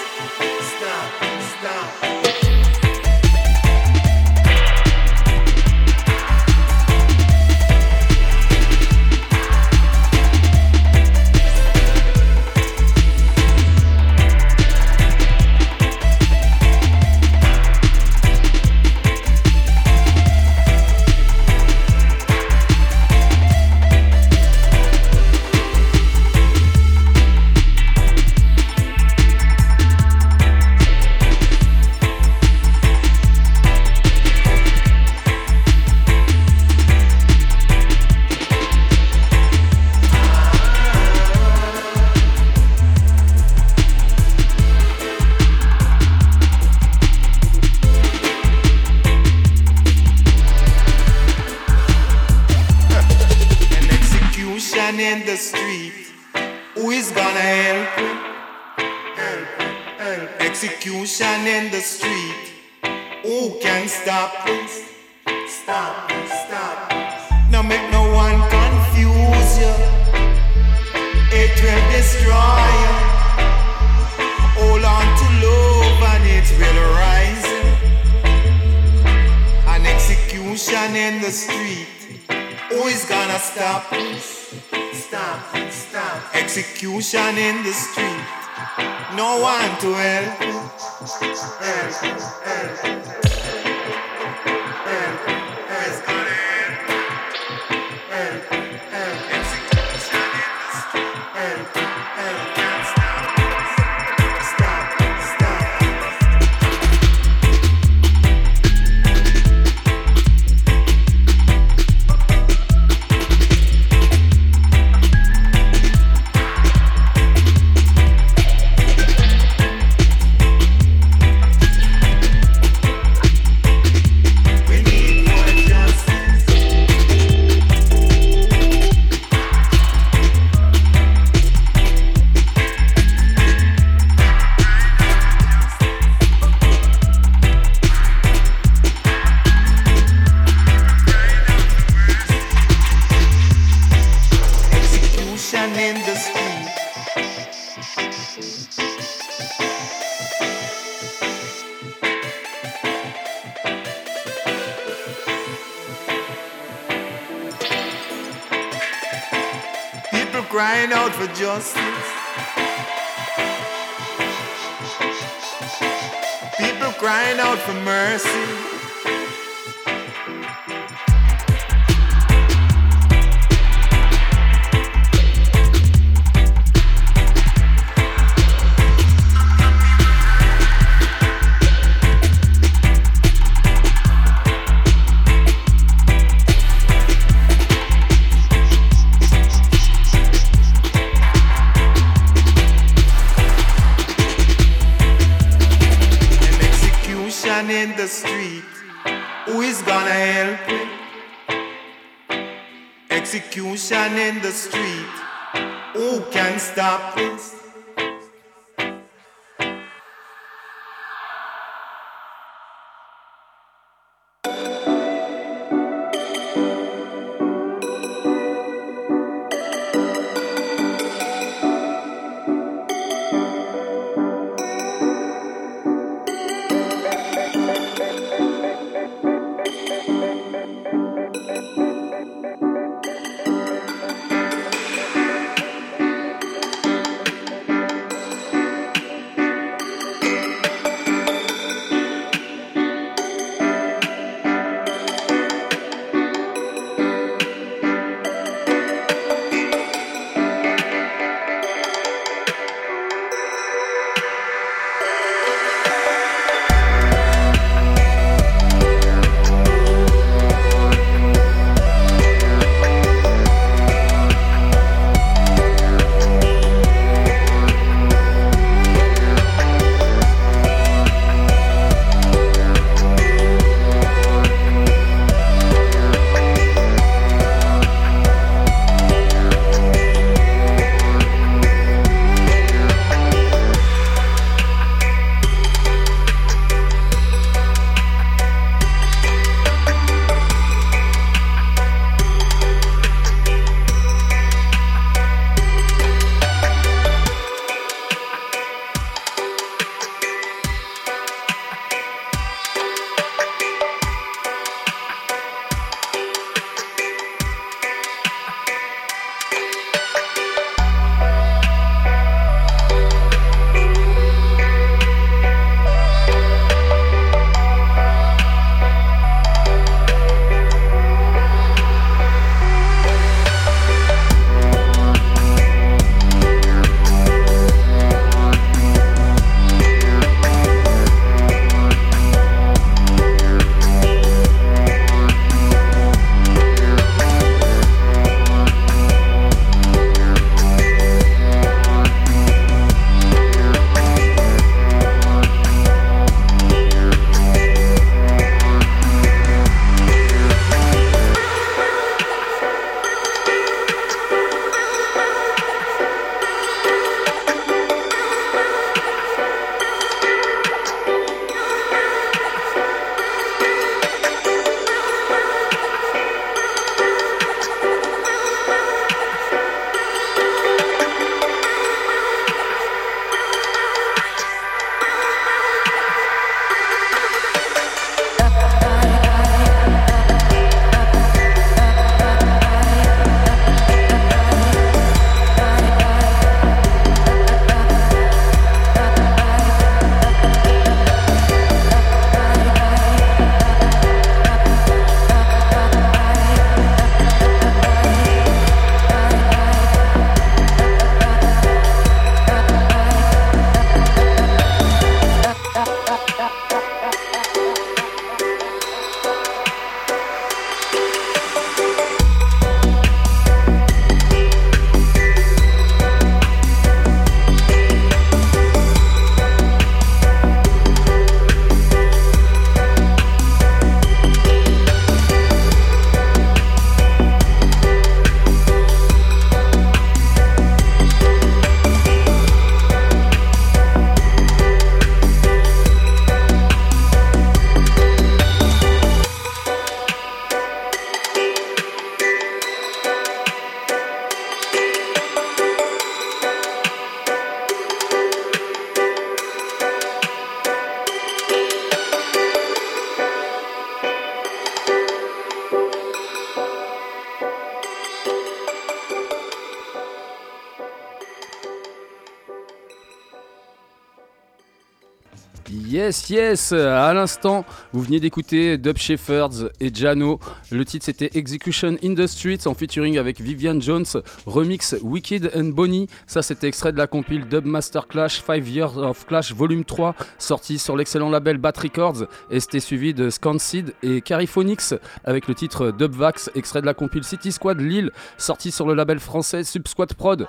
[466.11, 470.41] Yes, yes, à l'instant, vous veniez d'écouter Dub Shepherds et Jano.
[470.73, 474.07] Le titre c'était Execution in the Streets en featuring avec Vivian Jones,
[474.45, 476.09] remix Wicked and Bonnie.
[476.27, 480.17] Ça c'était extrait de la compile Dub Master Clash 5 Years of Clash Volume 3,
[480.37, 482.27] sorti sur l'excellent label Bat Records.
[482.51, 487.23] Et c'était suivi de Scanseed et Cariphonix avec le titre Dubvax, extrait de la compile
[487.23, 490.49] City Squad Lille, sorti sur le label français Subsquad Prod.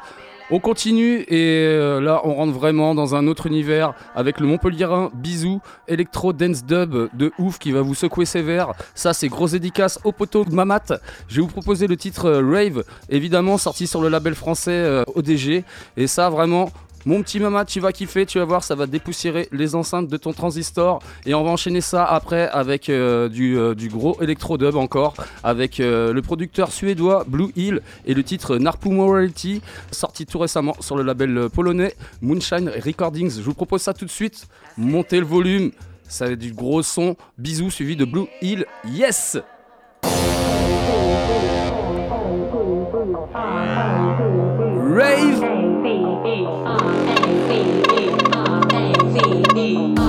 [0.54, 5.10] On continue et euh, là on rentre vraiment dans un autre univers avec le Montpellierin
[5.14, 8.74] Bisou, Electro Dance Dub de ouf qui va vous secouer sévère.
[8.94, 11.00] Ça c'est grosse dédicace au poteau Mamat.
[11.30, 15.06] Je vais vous proposer le titre euh, Rave, évidemment sorti sur le label français euh,
[15.16, 15.64] ODG.
[15.96, 16.70] Et ça vraiment
[17.06, 20.18] mon petit mamat, tu vas kiffer, tu vas voir, ça va dépoussiérer les enceintes de
[20.18, 21.02] ton transistor.
[21.26, 25.80] Et on va enchaîner ça après avec euh, du, euh, du gros électro-dub encore, avec
[25.80, 29.62] euh, le producteur suédois Blue Hill et le titre Narpu Morality,
[29.92, 33.38] sorti tout récemment sur le label polonais Moonshine Recordings.
[33.38, 34.48] Je vous propose ça tout de suite.
[34.78, 35.72] Montez le volume,
[36.08, 37.16] ça va être du gros son.
[37.38, 38.66] Bisous suivi de Blue Hill.
[38.86, 39.38] Yes!
[44.94, 45.51] Rave
[46.24, 47.18] E R A
[47.48, 47.52] V
[47.98, 50.01] E R A V E.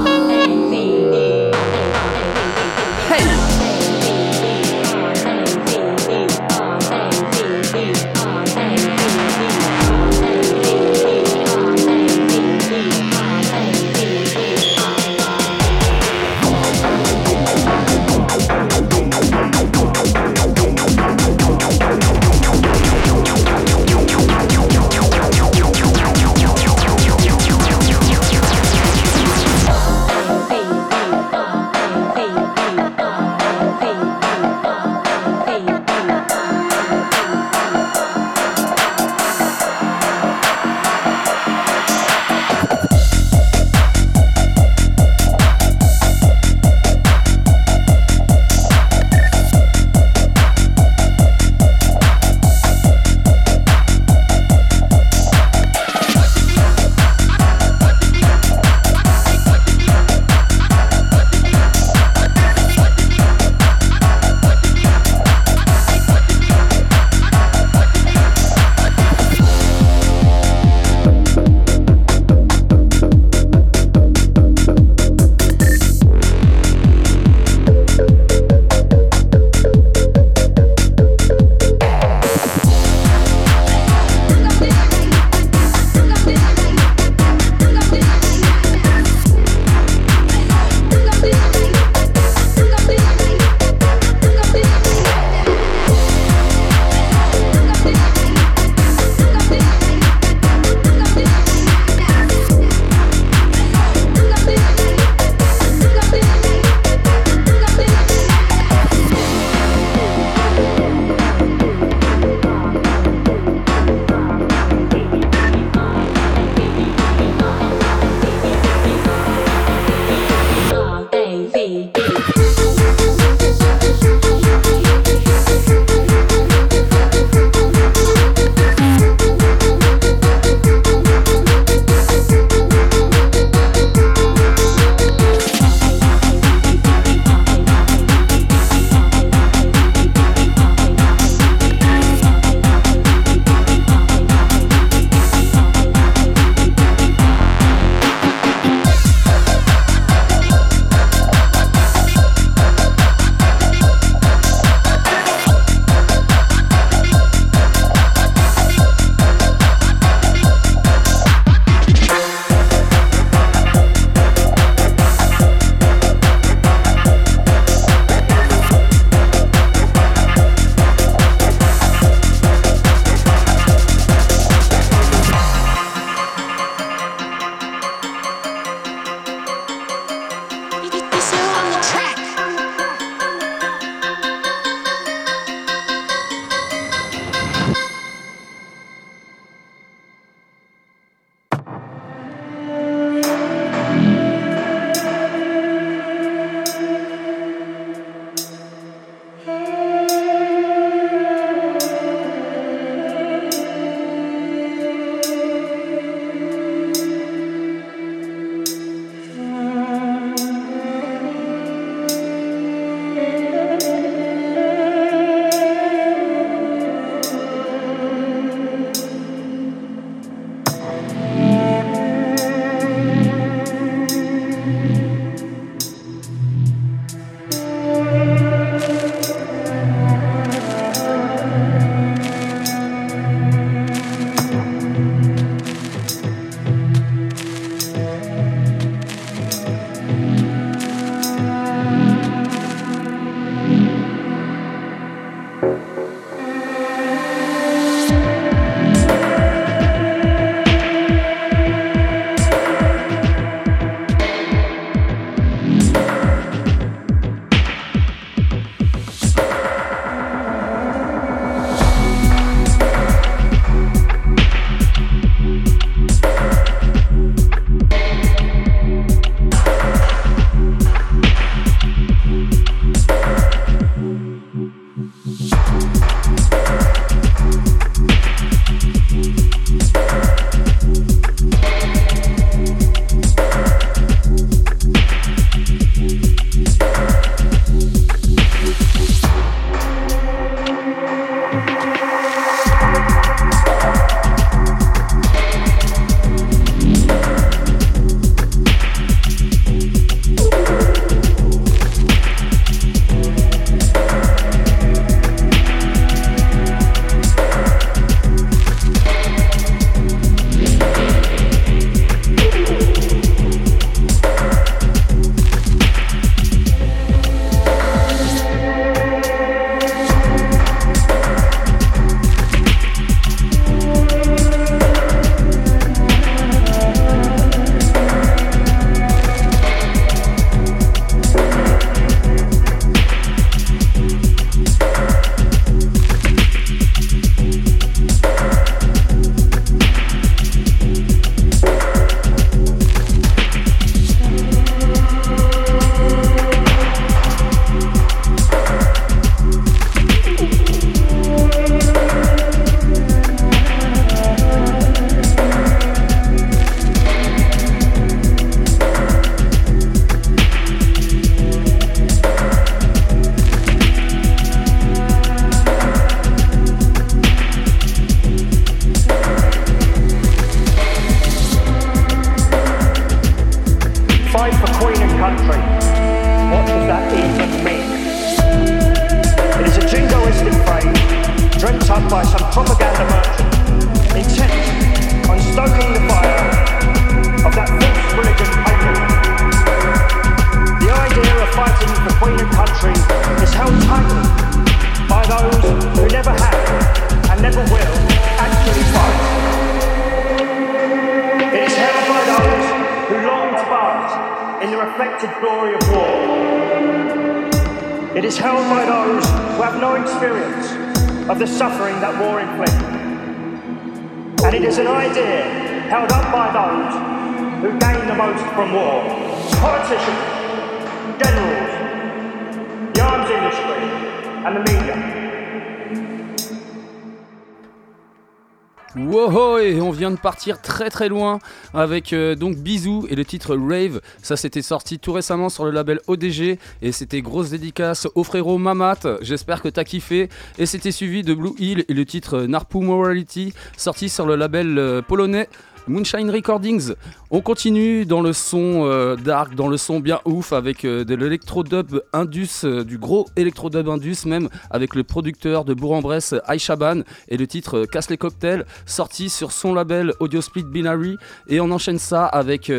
[430.92, 431.40] très loin
[431.74, 434.00] avec euh, donc Bisou et le titre Rave.
[434.22, 438.58] Ça c'était sorti tout récemment sur le label ODG et c'était grosse dédicace au frérot
[438.58, 439.18] Mamat.
[439.22, 440.28] J'espère que t'as kiffé.
[440.58, 444.78] Et c'était suivi de Blue Hill et le titre Narpu Morality sorti sur le label
[444.78, 445.48] euh, polonais.
[445.88, 446.94] Moonshine Recordings.
[447.34, 451.14] On continue dans le son euh, dark, dans le son bien ouf avec euh, de
[451.14, 457.38] l'électro-dub indus, euh, du gros électro-dub indus même, avec le producteur de Bourg-en-Bresse, Aishaban, et
[457.38, 461.16] le titre Casse les cocktails, sorti sur son label Audio Split Binary.
[461.48, 462.70] Et on enchaîne ça avec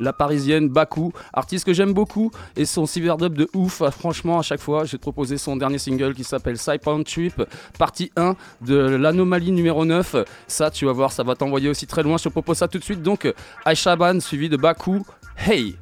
[0.00, 3.80] la parisienne Baku, artiste que j'aime beaucoup, et son cyberdub de ouf.
[3.80, 7.42] Ah, franchement, à chaque fois, j'ai proposé son dernier single qui s'appelle Cypound Trip,
[7.78, 10.16] partie 1 de l'anomalie numéro 9.
[10.46, 12.18] Ça, tu vas voir, ça va t'envoyer aussi très loin.
[12.18, 13.00] Je te propose ça tout de suite.
[13.00, 13.32] Donc,
[13.64, 15.02] Aishaban suivi de Baku.
[15.36, 15.76] Hey!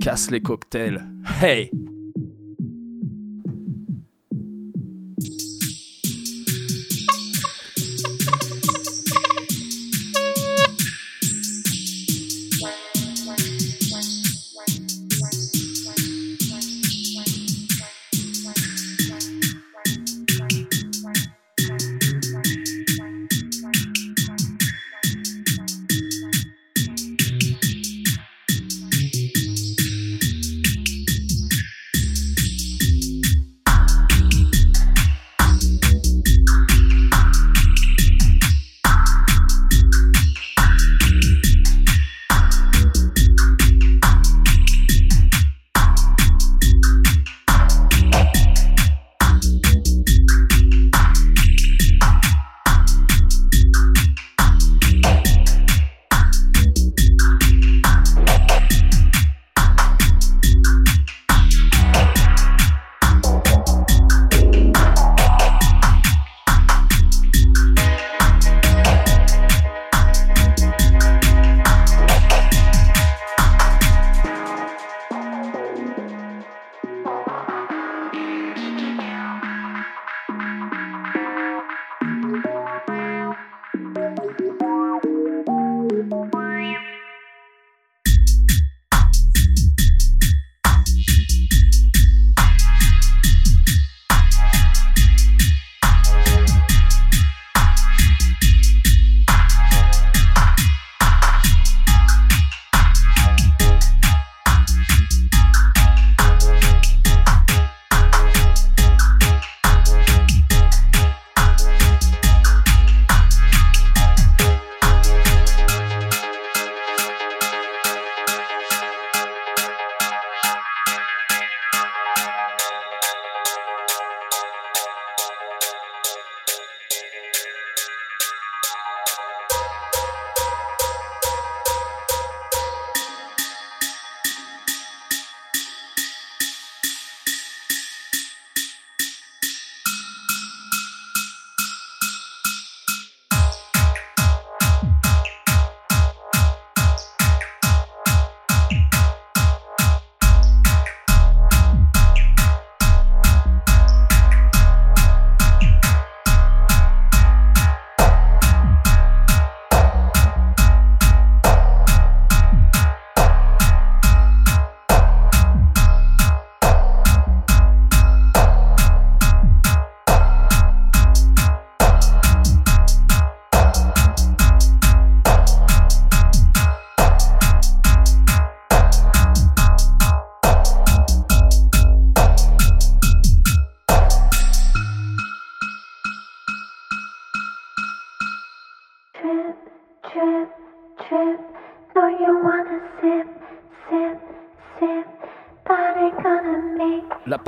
[0.00, 1.02] Casse les cocktails.
[1.42, 1.70] Hey!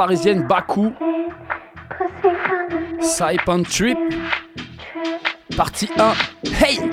[0.02, 0.92] Parisienne Baku,
[3.00, 3.96] Saipan Trip,
[5.56, 6.16] partie 1.
[6.60, 6.91] Hey!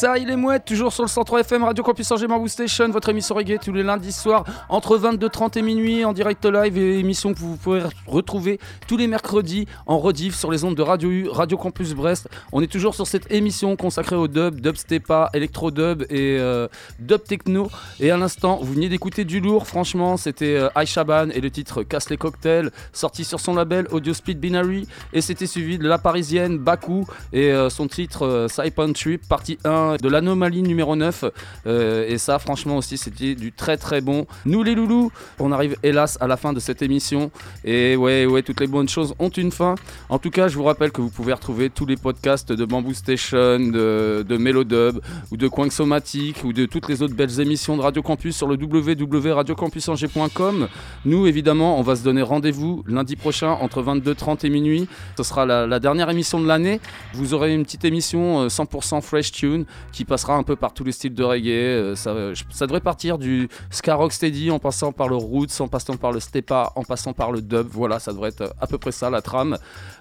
[0.00, 3.10] Ça il est mouette, toujours sur le 103 FM Radio Campus Angers Bamboo Station, votre
[3.10, 7.34] émission reggae tous les lundis soirs entre 22h30 et minuit en direct live et émission
[7.34, 8.58] que vous pouvez retrouver
[8.88, 12.30] tous les mercredis en rediff sur les ondes de Radio U, Radio Campus Brest.
[12.52, 16.66] On est toujours sur cette émission consacrée au dub, dub stepa, electro dub et euh,
[16.98, 17.70] dub techno.
[18.00, 21.82] Et à l'instant, vous veniez d'écouter du lourd, franchement, c'était euh, Aishaban et le titre
[21.82, 24.88] Casse les cocktails, sorti sur son label Audio Speed Binary.
[25.12, 29.96] Et c'était suivi de la parisienne Baku et euh, son titre Saipan Trip, partie 1
[30.02, 31.26] de l'anomalie numéro 9.
[31.66, 34.26] Euh, et ça, franchement, aussi, c'était du très très bon.
[34.44, 37.30] Nous, les loulous, on arrive hélas à la fin de cette émission.
[37.64, 39.76] Et ouais, ouais, toutes les bonnes choses ont une fin.
[40.08, 42.94] En tout cas, je vous rappelle que vous pouvez retrouver tous les podcasts de Bamboo
[42.94, 45.00] Station, de, de Melodub,
[45.30, 48.56] ou de Somatic ou de toutes les autres belles émissions de Radio Campus sur le
[48.56, 50.68] www.radiocampusangers.com.
[51.04, 54.88] Nous, évidemment, on va se donner rendez-vous lundi prochain entre 22h30 et minuit.
[55.16, 56.80] Ce sera la, dernière émission de l'année.
[57.14, 60.84] Vous aurez une petite émission euh, 100% fresh tune qui passera un peu par tous
[60.84, 61.48] les styles de reggae.
[61.48, 65.68] Euh, Ça, euh, ça devrait partir du ska rocksteady en passant par le roots, en
[65.68, 67.66] passant par le stepa, en passant par le dub.
[67.70, 69.58] Voilà, ça devrait être à peu près ça la trame.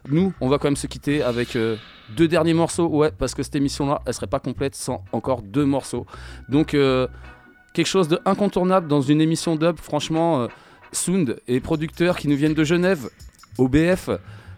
[0.09, 1.75] Nous, on va quand même se quitter avec euh,
[2.15, 2.87] deux derniers morceaux.
[2.87, 6.05] Ouais, parce que cette émission-là, elle serait pas complète sans encore deux morceaux.
[6.47, 7.07] Donc euh,
[7.73, 9.77] quelque chose de incontournable dans une émission dub.
[9.79, 10.47] Franchement, euh,
[10.91, 13.09] Sound et producteurs qui nous viennent de Genève,
[13.57, 14.09] OBF.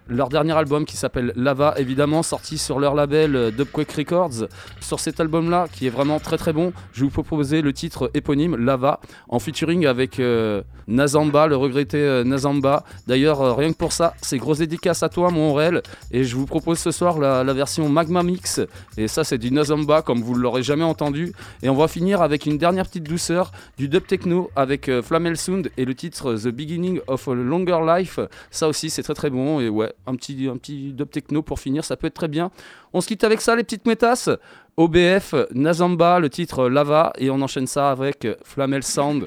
[0.07, 4.47] Leur dernier album qui s'appelle Lava, évidemment, sorti sur leur label euh, Dubquake Records.
[4.79, 8.11] Sur cet album-là, qui est vraiment très très bon, je vais vous proposer le titre
[8.13, 8.99] éponyme, Lava,
[9.29, 12.83] en featuring avec euh, Nazamba, le regretté euh, Nazamba.
[13.07, 15.81] D'ailleurs, euh, rien que pour ça, c'est grosse dédicace à toi, mon Aurel.
[16.11, 18.59] Et je vous propose ce soir la, la version Magma Mix.
[18.97, 21.31] Et ça, c'est du Nazamba, comme vous ne l'aurez jamais entendu.
[21.63, 25.71] Et on va finir avec une dernière petite douceur du dub techno avec Flamel Sound
[25.77, 28.19] et le titre The Beginning of a Longer Life.
[28.49, 29.59] Ça aussi, c'est très très bon.
[29.59, 32.51] Et ouais, un petit, un petit dub techno pour finir, ça peut être très bien.
[32.93, 34.29] On se quitte avec ça, les petites métasses.
[34.77, 37.13] OBF, Nazamba, le titre Lava.
[37.17, 39.25] Et on enchaîne ça avec Flamel Sound.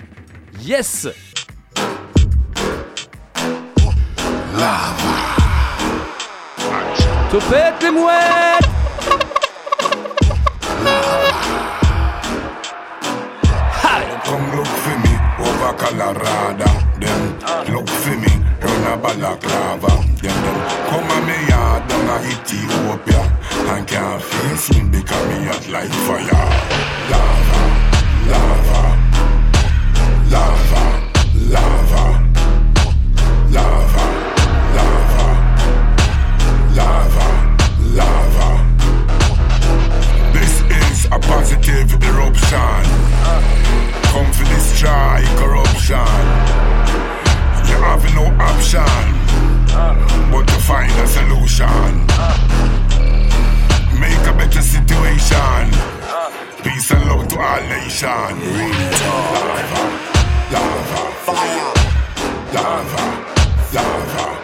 [0.63, 1.09] Yes!
[7.31, 8.75] Topette les mouettes!
[14.25, 16.65] Come look for me over Colorado.
[16.99, 18.33] Them look for me
[18.63, 20.14] run a balaclava.
[20.25, 23.23] Them them come a me yard down a Ethiopia
[23.75, 26.49] and can't face me because me hot like fire.
[27.13, 27.61] Lava,
[28.33, 28.83] lava,
[30.33, 30.83] lava,
[31.53, 32.05] lava,
[33.53, 34.05] lava,
[34.73, 35.27] lava,
[36.79, 37.27] lava,
[37.93, 38.49] lava.
[40.33, 42.85] This is a positive eruption.
[44.09, 46.25] Come for destroy corruption.
[47.69, 49.14] You have no option
[50.31, 52.07] but to find a solution.
[53.99, 55.65] Make a better situation.
[56.63, 58.41] Peace and love to all nations.
[59.03, 59.83] Lava,
[60.53, 61.73] lava, fire,
[62.55, 63.03] lava,
[63.75, 64.44] lava, fire